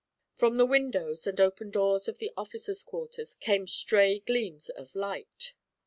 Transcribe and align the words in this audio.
From 0.33 0.57
the 0.57 0.65
windows 0.65 1.27
and 1.27 1.39
open 1.39 1.69
doors 1.69 2.07
of 2.07 2.17
the 2.17 2.31
officers' 2.35 2.81
quarters 2.81 3.35
came 3.35 3.67
stray 3.67 4.17
gleams 4.19 4.69
of 4.69 4.95
light. 4.95 5.53